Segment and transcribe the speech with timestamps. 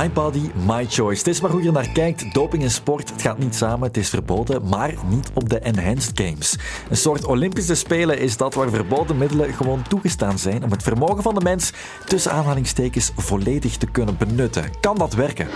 [0.00, 1.18] My body, my choice.
[1.18, 2.34] Het is maar hoe je naar kijkt.
[2.34, 3.86] Doping en sport, het gaat niet samen.
[3.86, 6.58] Het is verboden, maar niet op de Enhanced Games.
[6.90, 11.22] Een soort Olympische Spelen is dat waar verboden middelen gewoon toegestaan zijn om het vermogen
[11.22, 11.72] van de mens
[12.04, 14.64] tussen aanhalingstekens volledig te kunnen benutten.
[14.80, 15.48] Kan dat werken?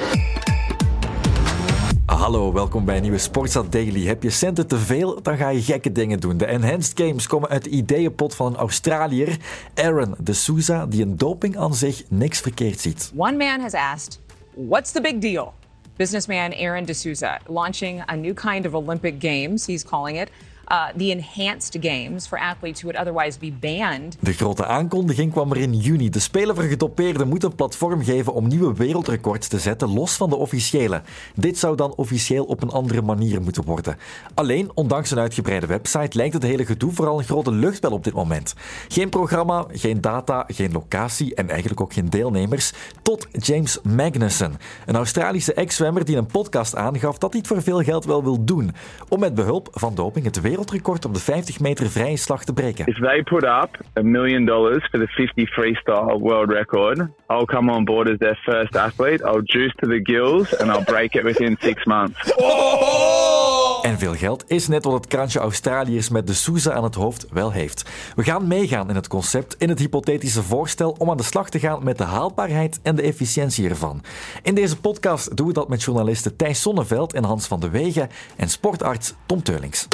[2.07, 4.07] Hallo, welkom bij een nieuwe Sportsat Daily.
[4.07, 6.37] Heb je centen te veel, dan ga je gekke dingen doen.
[6.37, 9.37] De Enhanced Games komen uit de ideeënpot van een Australiër,
[9.75, 13.13] Aaron de Souza, die een doping aan zich niks verkeerd ziet.
[13.17, 14.21] One man has asked,
[14.59, 15.55] what's the big deal?
[15.99, 20.31] Businessman Aaron de Souza launching a new kind of Olympic Games, he's calling it.
[20.73, 24.17] Uh, the enhanced games for athletes who would otherwise be banned.
[24.21, 26.11] De grote aankondiging kwam er in juni.
[26.11, 31.03] De Spelen moeten een platform geven om nieuwe wereldrecords te zetten, los van de officiële.
[31.35, 33.97] Dit zou dan officieel op een andere manier moeten worden.
[34.35, 38.15] Alleen, ondanks een uitgebreide website, lijkt het hele gedoe vooral een grote luchtbel op dit
[38.15, 38.55] moment.
[38.89, 42.73] Geen programma, geen data, geen locatie en eigenlijk ook geen deelnemers.
[43.03, 44.57] Tot James Magnussen,
[44.87, 48.45] een Australische ex-zwemmer die een podcast aangaf dat hij het voor veel geld wel wil
[48.45, 48.75] doen.
[49.09, 52.53] Om met behulp van doping het wereld wereldrecord op de 50 meter vrije slag te
[52.53, 52.87] breken.
[52.87, 57.73] If they put up a million dollars for the 50 freestyle world record, I'll come
[57.73, 59.25] on board as their first athlete.
[59.25, 62.35] I'll juice to the gills and I'll break it within six months.
[63.83, 67.27] En veel geld is net wat het krantje Australiërs met de Souza aan het hoofd
[67.31, 67.91] wel heeft.
[68.17, 71.59] We gaan meegaan in het concept, in het hypothetische voorstel om aan de slag te
[71.59, 74.03] gaan met de haalbaarheid en de efficiëntie ervan.
[74.43, 78.09] In deze podcast doen we dat met journalisten Thijs Sonneveld en Hans van de Wegen
[78.37, 79.89] en sportarts Tom Teulings.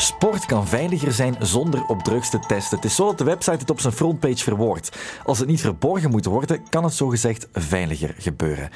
[0.00, 2.76] Sport kan veiliger zijn zonder op drugs te testen.
[2.76, 4.98] Het is zo dat de website het op zijn frontpage verwoordt.
[5.24, 8.68] Als het niet verborgen moet worden, kan het zogezegd veiliger gebeuren.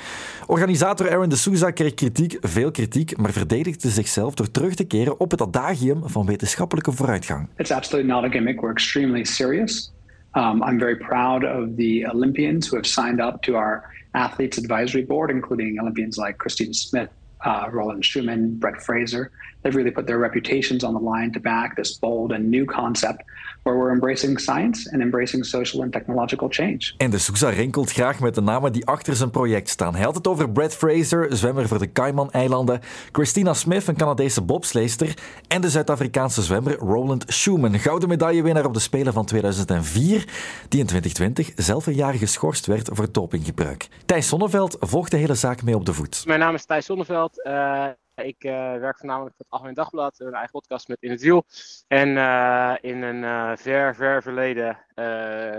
[0.47, 5.21] Organisator Aaron de Souza kreeg kritiek, veel kritiek, maar verdedigde zichzelf door terug te keren
[5.21, 7.49] op het adagium van wetenschappelijke vooruitgang.
[7.57, 8.61] It's absolutely not a gimmick.
[8.61, 9.93] We're extremely serious.
[10.35, 15.07] Um, I'm very proud of the Olympians who have signed up to our athletes advisory
[15.07, 17.09] board, including Olympians like Christine Smith,
[17.45, 19.31] uh, Roland Schumann, Brett Fraser.
[19.63, 23.23] They've really put their reputations on the line to back this bold and new concept
[23.63, 26.93] where we're embracing science and embracing social and technological change.
[26.97, 29.95] En de Sousa rinkelt graag met de namen die achter zijn project staan.
[29.95, 32.81] Hij had het over Brett Fraser, zwemmer voor de Cayman-eilanden,
[33.13, 35.15] Christina Smith, een Canadese bobsleester,
[35.49, 40.25] en de Zuid-Afrikaanse zwemmer Roland Schumann, gouden medaillewinnaar op de Spelen van 2004,
[40.69, 43.89] die in 2020 zelf een jaar geschorst werd voor dopinggebruik.
[44.07, 46.23] Thijs Sonneveld volgt de hele zaak mee op de voet.
[46.27, 47.47] Mijn naam is Thijs Sonneveld.
[47.47, 47.87] Uh...
[48.15, 51.45] Ik uh, werk voornamelijk voor het Algemeen Dagblad, een eigen podcast met In het Wiel.
[51.89, 54.79] En uh, in een uh, ver, ver verleden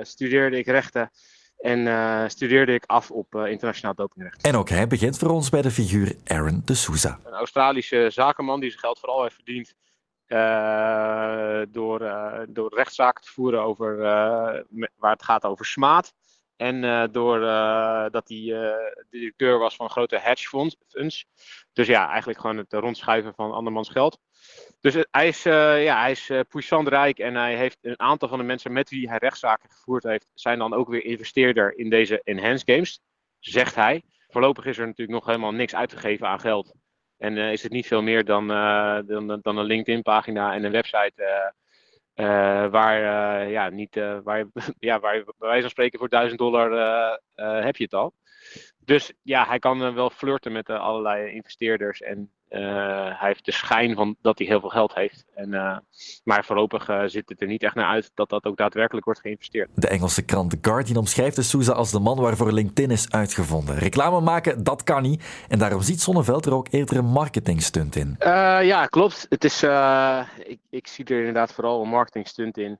[0.06, 1.12] studeerde ik rechten
[1.58, 4.42] en studeerde ik af op internationaal dopingrecht.
[4.42, 7.20] En ook hij begint voor ons bij de figuur Aaron de Souza.
[7.24, 9.74] Een Australische zakenman die zijn geld vooral heeft verdiend
[11.74, 12.00] door,
[12.50, 13.98] door rechtszaken te voeren over,
[14.96, 16.14] waar het gaat over smaad.
[16.56, 18.76] En uh, doordat uh, hij uh,
[19.10, 21.26] directeur was van grote hedge funds.
[21.74, 24.20] Dus ja, eigenlijk gewoon het rondschuiven van andermans geld.
[24.80, 28.44] Dus hij is, ja, hij is puissant rijk en hij heeft een aantal van de
[28.44, 32.72] mensen met wie hij rechtszaken gevoerd heeft, zijn dan ook weer investeerder in deze enhanced
[32.72, 33.00] games,
[33.40, 34.04] zegt hij.
[34.28, 36.74] Voorlopig is er natuurlijk nog helemaal niks uitgegeven aan geld.
[37.18, 38.48] En is het niet veel meer dan,
[39.08, 41.54] dan, dan een LinkedIn-pagina en een website
[42.16, 42.26] uh,
[42.72, 43.00] waar,
[43.44, 44.46] uh, ja, niet, uh, waar,
[44.80, 46.72] ja, waar bij wijze van spreken voor 1000 dollar
[47.36, 48.14] heb je het al.
[48.86, 52.02] Dus ja, hij kan wel flirten met allerlei investeerders.
[52.02, 55.26] En hij heeft de schijn van dat hij heel veel geld heeft.
[55.34, 55.50] En,
[56.24, 59.70] maar voorlopig ziet het er niet echt naar uit dat dat ook daadwerkelijk wordt geïnvesteerd.
[59.76, 63.78] De Engelse krant The Guardian omschrijft de Souza als de man waarvoor LinkedIn is uitgevonden.
[63.78, 65.46] Reclame maken, dat kan niet.
[65.50, 68.16] En daarom ziet Sonneveld er ook eerder een marketingstunt in.
[68.20, 69.26] ja, klopt.
[69.30, 69.64] Het is,
[70.44, 72.80] ik, ik zie er inderdaad vooral een marketingstunt in.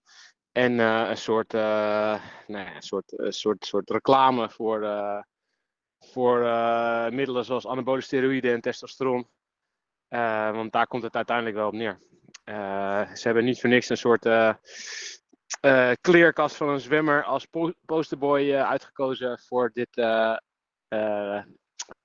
[0.54, 1.62] En uh, een soort, uh,
[2.48, 5.22] nou ja, een soort, een soort, soort reclame voor, uh,
[6.12, 6.40] voor
[7.14, 9.28] middelen zoals anabole steroïden en testosteron.
[10.54, 12.00] want daar komt het uiteindelijk wel op neer.
[13.16, 14.28] ze hebben niet voor niks een soort
[16.02, 19.90] kleerkast van een zwemmer als po posterboy uitgekozen voor dit,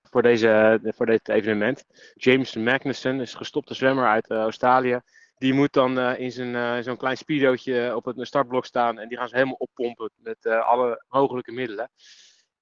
[0.02, 1.84] voor, deze, voor dit evenement.
[2.14, 5.00] James Magnussen is gestopte zwemmer uit Australië
[5.38, 8.98] die moet dan in zijn, zo'n klein speedootje op het startblok staan.
[8.98, 11.90] En die gaan ze helemaal oppompen met alle mogelijke middelen.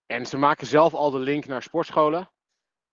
[0.06, 2.30] En ze maken zelf al de link naar sportscholen.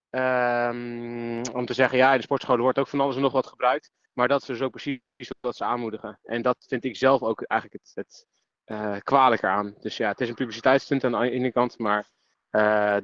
[0.10, 3.48] Um, om te zeggen, ja, in de sportscholen wordt ook van alles en nog wat
[3.48, 3.92] gebruikt.
[4.14, 5.00] Maar dat is dus ook precies
[5.42, 6.20] wat ze aanmoedigen.
[6.24, 8.26] En dat vind ik zelf ook eigenlijk het,
[8.64, 9.76] het kwalijker aan.
[9.80, 11.78] Dus ja, het is een publiciteitsstunt aan de ene kant.
[11.78, 12.10] Maar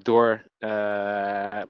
[0.01, 0.45] door,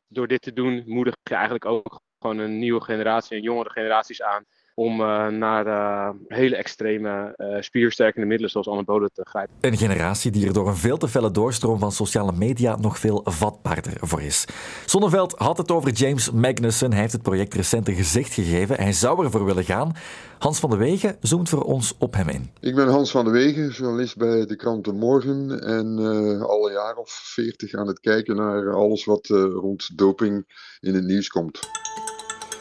[0.07, 4.21] door dit te doen, moedig je eigenlijk ook gewoon een nieuwe generatie en jongere generaties
[4.21, 4.45] aan
[4.79, 9.55] om uh, naar uh, hele extreme uh, spiersterkende middelen zoals anabolen te grijpen.
[9.61, 13.21] Een generatie die er door een veel te felle doorstroom van sociale media nog veel
[13.23, 14.45] vatbaarder voor is.
[14.85, 16.91] Zonneveld had het over James Magnussen.
[16.91, 18.75] Hij heeft het project recent een gezicht gegeven.
[18.75, 19.91] Hij zou ervoor willen gaan.
[20.37, 22.49] Hans van de Wegen zoomt voor ons op hem in.
[22.59, 25.63] Ik ben Hans van de Wegen, journalist bij de krant De Morgen.
[25.63, 25.97] En
[26.41, 29.27] al een jaar of veertig aan het kijken naar alles wat
[29.61, 30.45] rond doping
[30.79, 31.59] in het nieuws komt.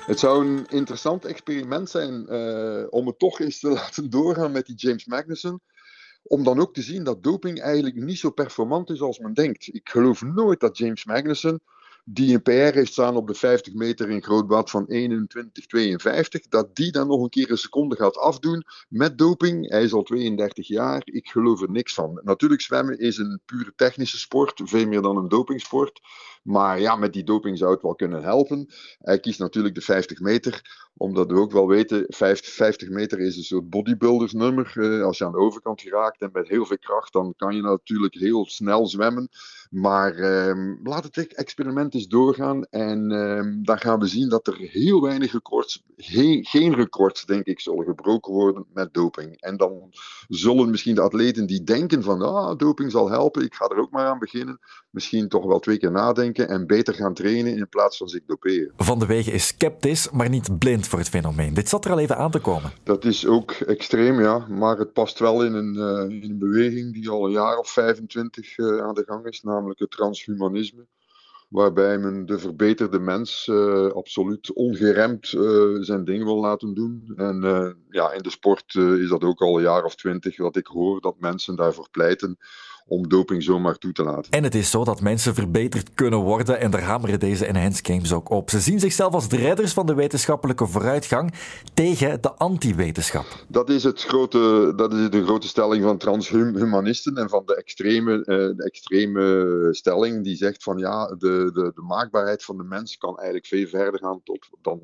[0.08, 4.66] Het zou een interessant experiment zijn uh, om het toch eens te laten doorgaan met
[4.66, 5.60] die James Magnussen.
[6.22, 9.74] Om dan ook te zien dat doping eigenlijk niet zo performant is als men denkt.
[9.74, 11.60] Ik geloof nooit dat James Magnussen
[12.10, 16.92] die een PR heeft staan op de 50 meter in Grootbad van 21,52, dat die
[16.92, 19.70] dan nog een keer een seconde gaat afdoen met doping.
[19.70, 22.20] Hij is al 32 jaar, ik geloof er niks van.
[22.24, 26.00] Natuurlijk, zwemmen is een pure technische sport, veel meer dan een dopingsport.
[26.48, 28.66] Maar ja, met die doping zou het wel kunnen helpen.
[28.98, 33.42] Hij kiest natuurlijk de 50 meter, omdat we ook wel weten, 50 meter is een
[33.42, 34.72] soort bodybuildersnummer.
[34.74, 37.62] Uh, als je aan de overkant geraakt en met heel veel kracht, dan kan je
[37.62, 39.28] natuurlijk heel snel zwemmen.
[39.70, 42.64] Maar uh, laat het experiment eens doorgaan.
[42.64, 47.44] En uh, dan gaan we zien dat er heel weinig records, geen, geen records, denk
[47.46, 49.40] ik, zullen gebroken worden met doping.
[49.40, 49.92] En dan
[50.28, 53.90] zullen misschien de atleten die denken van, ah, doping zal helpen, ik ga er ook
[53.90, 54.58] maar aan beginnen,
[54.90, 58.72] misschien toch wel twee keer nadenken en beter gaan trainen in plaats van zich doperen.
[58.76, 61.54] Van de Wegen is sceptisch, maar niet blind voor het fenomeen.
[61.54, 62.72] Dit zat er al even aan te komen.
[62.82, 64.46] Dat is ook extreem, ja.
[64.48, 67.70] Maar het past wel in een, uh, in een beweging die al een jaar of
[67.70, 70.86] 25 uh, aan de gang is, namelijk het transhumanisme.
[71.48, 75.26] Waarbij men de verbeterde mens uh, absoluut ongeremd
[75.80, 77.12] zijn ding wil laten doen.
[77.16, 77.40] En
[77.90, 81.00] ja, in de sport is dat ook al een jaar of twintig wat ik hoor,
[81.00, 82.38] dat mensen daarvoor pleiten
[82.88, 84.32] om doping zomaar toe te laten.
[84.32, 88.12] En het is zo dat mensen verbeterd kunnen worden en daar hameren deze Enhanced Games
[88.12, 88.50] ook op.
[88.50, 91.34] Ze zien zichzelf als de redders van de wetenschappelijke vooruitgang
[91.74, 93.26] tegen de anti-wetenschap.
[93.48, 98.16] Dat is, het grote, dat is de grote stelling van transhumanisten en van de extreme,
[98.18, 102.96] uh, de extreme stelling die zegt van ja, de, de, de maakbaarheid van de mens
[102.96, 104.80] kan eigenlijk veel verder gaan tot, dan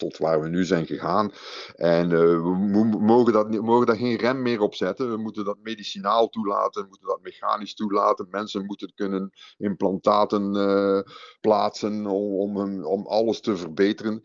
[0.00, 1.32] tot waar we nu zijn gegaan.
[1.74, 5.10] En uh, we mogen, dat, mogen daar geen rem meer op zetten.
[5.10, 8.26] We moeten dat medicinaal toelaten, we moeten dat mechanisch toelaten.
[8.30, 11.00] Mensen moeten kunnen implantaten uh,
[11.40, 14.22] plaatsen om, om, om, alles te verbeteren.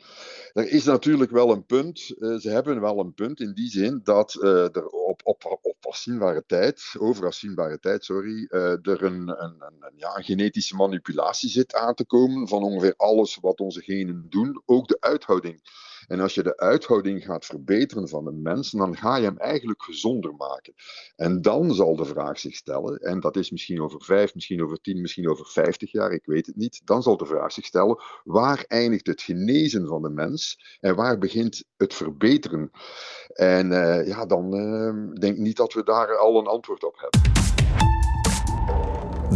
[0.53, 3.99] Er is natuurlijk wel een punt, uh, ze hebben wel een punt in die zin
[4.03, 9.93] dat er op, op, op afzienbare tijd, over afzienbare tijd, sorry, er een, een, een,
[9.95, 14.61] ja, een genetische manipulatie zit aan te komen van ongeveer alles wat onze genen doen,
[14.65, 15.59] ook de uithouding.
[16.07, 19.83] En als je de uithouding gaat verbeteren van de mensen, dan ga je hem eigenlijk
[19.83, 20.73] gezonder maken.
[21.15, 24.81] En dan zal de vraag zich stellen, en dat is misschien over vijf, misschien over
[24.81, 26.81] tien, misschien over vijftig jaar, ik weet het niet.
[26.83, 31.17] Dan zal de vraag zich stellen, waar eindigt het genezen van de mens en waar
[31.17, 32.71] begint het verbeteren?
[33.27, 36.95] En uh, ja, dan uh, denk ik niet dat we daar al een antwoord op
[36.99, 37.94] hebben.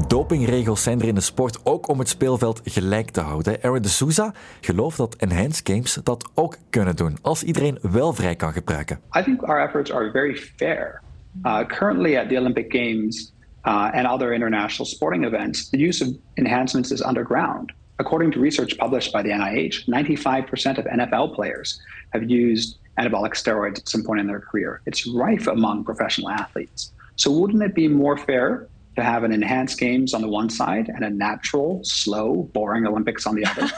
[0.10, 3.58] Dopingregels zijn er in de sport ook om het speelveld gelijk te houden.
[3.62, 8.36] Aaron de Souza gelooft dat Enhanced Games dat ook kunnen doen, als iedereen wel vrij
[8.36, 9.00] kan gebruiken.
[9.18, 11.02] I think our efforts are very fair.
[11.46, 13.34] Uh, currently at the Olympic Games
[13.66, 17.74] uh, and other international sporting events, the use of enhancements is underground.
[17.96, 21.80] According to research published by the NIH, 95% of NFL players
[22.10, 24.82] have used anabolic steroids at some point in their career.
[24.86, 26.94] It's rife among professional athletes.
[27.16, 28.68] So wouldn't it be more fair
[29.00, 33.26] to have an enhanced games on the one side and a natural, slow, boring Olympics
[33.26, 33.68] on the other.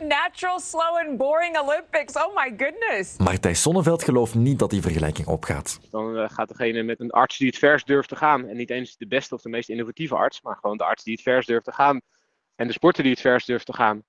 [0.00, 2.16] Natural, slow and boring Olympics.
[2.16, 3.16] Oh my goodness.
[3.18, 5.80] Maar Thijs Sonneveld gelooft niet dat die vergelijking opgaat.
[5.90, 8.46] Dan uh, gaat degene met een arts die het vers durft te gaan.
[8.48, 10.42] En niet eens de beste of de meest innovatieve arts.
[10.42, 12.00] Maar gewoon de arts die het vers durft te gaan.
[12.54, 14.02] En de sporter die het vers durft te gaan.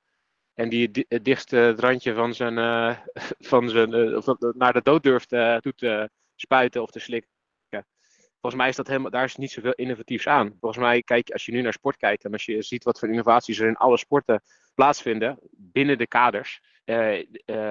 [0.53, 2.97] En die het dichtste randje van zijn, uh,
[3.51, 5.29] van zijn of naar de dood durft
[5.61, 7.29] toe te spuiten of te slikken
[8.41, 10.55] volgens mij is dat helemaal, daar is niet zoveel innovatiefs aan.
[10.59, 13.09] Volgens mij, kijk, als je nu naar sport kijkt en als je ziet wat voor
[13.09, 14.43] innovaties er in alle sporten
[14.73, 17.25] plaatsvinden binnen de kaders, uh, uh,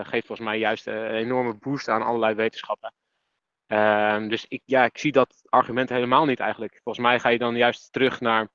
[0.05, 2.95] geeft volgens mij juist een enorme boost aan allerlei wetenschappen.
[3.69, 6.81] Uh, dus ik, ja, ik zie dat argument helemaal niet eigenlijk.
[6.83, 8.49] Volgens mij ga je dan juist terug naar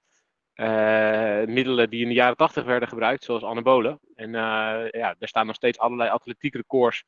[0.56, 4.00] uh, middelen die in de jaren 80 werden gebruikt, zoals anabolen.
[4.16, 7.04] En ja, er staan nog steeds allerlei atletiek records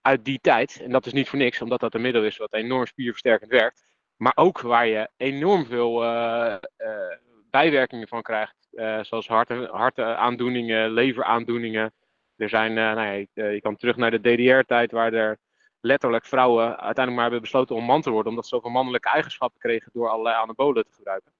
[0.00, 0.80] uit die tijd.
[0.82, 3.84] En dat is niet voor niks, omdat dat een middel is wat enorm spierversterkend werkt.
[4.16, 7.16] Maar ook waar je enorm veel uh, uh,
[7.50, 8.68] bijwerkingen van krijgt.
[8.72, 11.94] Uh, zoals hartaandoeningen, leveraandoeningen.
[12.36, 15.38] Er zijn, nou ja, je, je, kan terug naar de DDR-tijd waar er
[15.80, 18.30] letterlijk vrouwen uiteindelijk maar hebben besloten om man te worden.
[18.30, 21.32] Omdat ze zoveel mannelijke eigenschappen kregen door allerlei anabolen te gebruiken.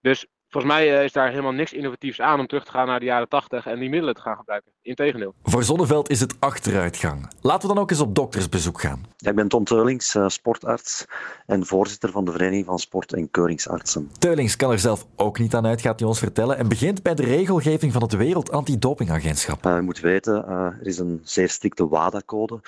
[0.00, 2.98] Dus volgens mij eh, is daar helemaal niks innovatiefs aan om terug te gaan naar
[2.98, 4.72] de jaren 80 en die middelen te gaan gebruiken.
[4.82, 5.34] Integendeel.
[5.42, 7.28] Voor Zonneveld is het achteruitgang.
[7.40, 9.06] Laten we dan ook eens op doktersbezoek gaan.
[9.16, 11.06] Ja, ik ben Tom Teulings, uh, sportarts
[11.46, 14.10] en voorzitter van de Vereniging van Sport- en Keuringsartsen.
[14.18, 17.14] Teulings kan er zelf ook niet aan uit, gaat hij ons vertellen, en begint bij
[17.14, 19.66] de regelgeving van het Wereld Antidopingagentschap.
[19.66, 22.60] Uh, je moet weten, er is een zeer strikte WADA-code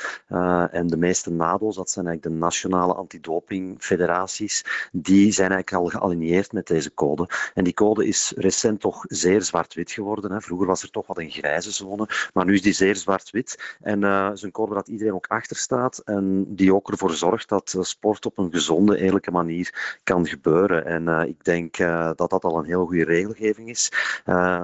[0.71, 6.53] en de meeste NADO's, dat zijn eigenlijk de nationale antidopingfederaties, die zijn eigenlijk al gealigneerd
[6.53, 7.29] met deze code.
[7.55, 10.33] En die code is recent toch zeer zwart-wit geworden.
[10.33, 10.41] Hè.
[10.41, 13.77] Vroeger was er toch wat een grijze zone, maar nu is die zeer zwart-wit.
[13.81, 17.49] En uh, is een code dat iedereen ook achter staat en die ook ervoor zorgt
[17.49, 20.85] dat sport op een gezonde, eerlijke manier kan gebeuren.
[20.85, 21.77] En uh, ik denk
[22.17, 23.93] dat dat al een heel goede regelgeving is.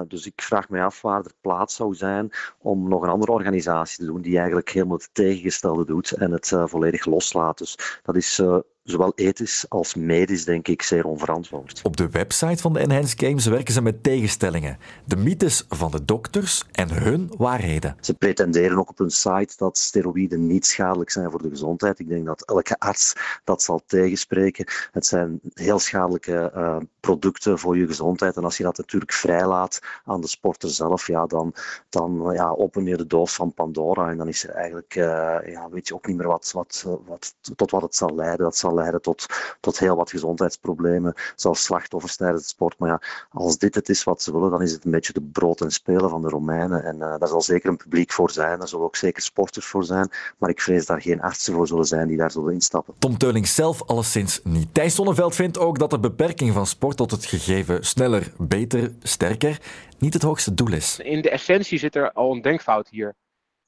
[0.07, 3.97] dus ik vraag me af waar er plaats zou zijn om nog een andere organisatie
[3.97, 7.57] te doen die eigenlijk helemaal het tegengestelde doet en het volledig loslaat.
[7.57, 8.41] Dus dat is
[8.89, 11.79] zowel ethisch als medisch, denk ik, zeer onverantwoord.
[11.83, 14.77] Op de website van de Enhanced Games werken ze met tegenstellingen.
[15.05, 17.95] De mythes van de dokters en hun waarheden.
[18.01, 21.99] Ze pretenderen ook op hun site dat steroïden niet schadelijk zijn voor de gezondheid.
[21.99, 24.65] Ik denk dat elke arts dat zal tegenspreken.
[24.91, 28.37] Het zijn heel schadelijke uh, producten voor je gezondheid.
[28.37, 31.53] En als je dat natuurlijk vrijlaat aan de sporter zelf, ja, dan,
[31.89, 34.09] dan ja, open je de doos van Pandora.
[34.09, 35.03] En dan is er eigenlijk, uh,
[35.45, 38.45] ja, weet je ook niet meer wat, wat, wat, tot wat het zal leiden.
[38.45, 39.25] Dat zal leiden tot,
[39.59, 42.77] tot heel wat gezondheidsproblemen, zelfs slachtoffers tijdens het sport.
[42.77, 45.21] Maar ja, als dit het is wat ze willen, dan is het een beetje de
[45.21, 46.83] brood en spelen van de Romeinen.
[46.83, 49.83] En uh, daar zal zeker een publiek voor zijn, daar zullen ook zeker sporters voor
[49.83, 50.09] zijn.
[50.37, 52.93] Maar ik vrees daar geen artsen voor zullen zijn die daar zullen instappen.
[52.99, 54.73] Tom Teuling zelf alleszins niet.
[54.73, 59.59] Thijs Sonneveld vindt ook dat de beperking van sport tot het gegeven sneller, beter, sterker
[59.99, 60.99] niet het hoogste doel is.
[60.99, 63.15] In de essentie zit er al een denkfout hier.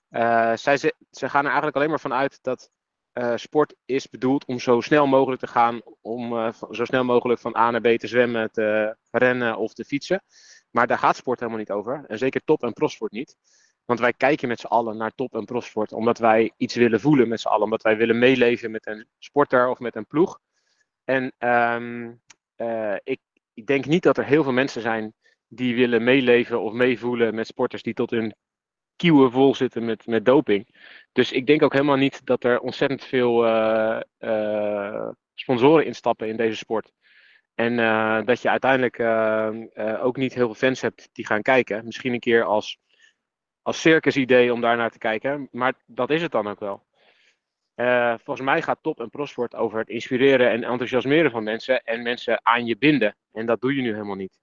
[0.09, 2.69] Uh, zij, ze, ze gaan er eigenlijk alleen maar van uit dat
[3.13, 7.39] uh, sport is bedoeld om zo snel mogelijk te gaan, om uh, zo snel mogelijk
[7.39, 10.23] van A naar B te zwemmen, te rennen of te fietsen.
[10.69, 12.03] Maar daar gaat sport helemaal niet over.
[12.07, 13.35] En zeker top- en profsport niet.
[13.85, 17.27] Want wij kijken met z'n allen naar top- en profsport omdat wij iets willen voelen
[17.27, 17.63] met z'n allen.
[17.63, 20.39] Omdat wij willen meeleven met een sporter of met een ploeg.
[21.03, 22.21] En um,
[22.57, 23.19] uh, ik,
[23.53, 25.13] ik denk niet dat er heel veel mensen zijn
[25.47, 28.35] die willen meeleven of meevoelen met sporters die tot hun
[29.01, 30.75] kieuwen vol zitten met, met doping.
[31.11, 36.37] Dus ik denk ook helemaal niet dat er ontzettend veel uh, uh, sponsoren instappen in
[36.37, 36.91] deze sport.
[37.55, 38.99] En uh, dat je uiteindelijk
[40.01, 41.85] ook niet heel veel fans hebt die gaan kijken.
[41.85, 42.77] Misschien een keer als,
[43.61, 45.47] als circus idee om daar naar te kijken.
[45.51, 46.85] Maar dat is het dan ook wel.
[48.23, 51.83] volgens mij gaat top- en prosport over het inspireren en enthousiasmeren van mensen.
[51.83, 53.15] En mensen aan je binden.
[53.31, 54.39] En dat doe je nu helemaal niet.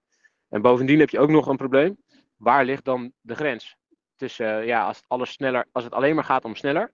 [0.49, 1.97] En bovendien heb je ook nog een probleem.
[2.37, 3.79] Waar ligt dan de grens?
[4.19, 6.93] Tussen, ja, als het alles sneller, als het alleen maar gaat om sneller,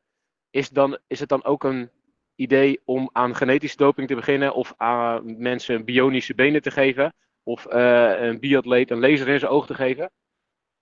[0.51, 1.91] is, dan, is het dan ook een
[2.35, 7.67] idee om aan genetische doping te beginnen of aan mensen bionische benen te geven of
[7.73, 10.11] uh, een biatleet een laser in zijn oog te geven?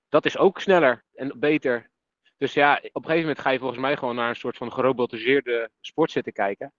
[0.09, 1.91] Dat is ook sneller en beter.
[2.37, 4.73] Dus ja, op een gegeven moment ga je volgens mij gewoon naar een soort van
[4.73, 6.73] gerobotiseerde sport zitten kijken.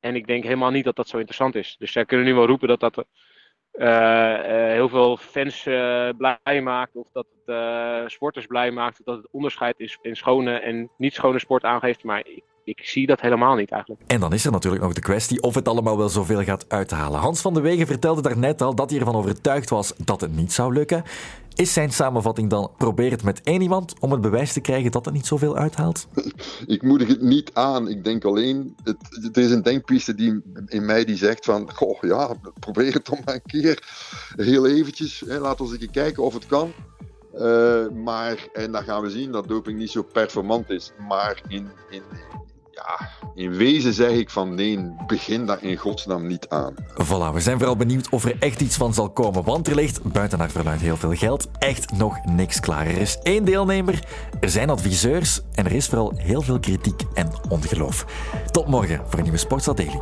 [0.00, 1.76] En ik denk helemaal niet dat dat zo interessant is.
[1.78, 3.04] Dus zij kunnen nu wel roepen dat dat
[3.72, 9.28] heel veel fans uh, blij maakt, of dat het sporters blij maakt, of dat het
[9.30, 12.04] onderscheid in, in schone en niet schone sport aangeeft.
[12.04, 14.02] Maar ik, ik, zie dat helemaal niet eigenlijk.
[14.06, 17.20] En dan is er natuurlijk nog de kwestie of het allemaal wel zoveel gaat uithalen.
[17.20, 20.52] Hans van de Wegen vertelde daarnet al dat hij ervan overtuigd was dat het niet
[20.52, 21.04] zou lukken.
[21.60, 25.04] Is zijn samenvatting dan: probeer het met één iemand om het bewijs te krijgen dat
[25.04, 26.06] het niet zoveel uithaalt?
[26.66, 27.88] Ik moedig het niet aan.
[27.88, 32.00] Ik denk alleen, het, het is een denkpiste die in mij die zegt van, goh
[32.00, 33.88] ja, probeer het dan maar een keer.
[34.36, 36.72] Heel eventjes, hè, we eens een kijken of het kan.
[37.34, 40.92] Uh, maar, en dan gaan we zien dat doping niet zo performant is.
[41.08, 42.02] Maar in, in,
[43.34, 46.74] in wezen zeg ik van nee, begin daar in godsnaam niet aan.
[46.92, 50.02] Voilà, we zijn vooral benieuwd of er echt iets van zal komen, want er ligt,
[50.02, 52.86] buiten naar verluid heel veel geld, echt nog niks klaar.
[52.86, 54.04] Er is één deelnemer,
[54.40, 58.06] er zijn adviseurs en er is vooral heel veel kritiek en ongeloof.
[58.50, 60.00] Tot morgen voor een nieuwe Sportstad Daily.